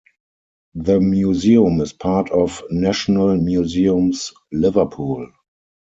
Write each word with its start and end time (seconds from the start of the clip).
The 0.73 0.99
museum 0.99 1.79
is 1.79 1.93
part 1.93 2.31
of 2.31 2.63
National 2.71 3.37
Museums 3.37 4.31
Liverpool. 4.51 5.31